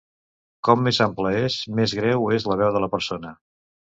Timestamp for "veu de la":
2.63-2.93